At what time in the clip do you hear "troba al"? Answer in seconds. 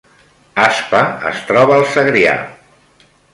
1.51-1.85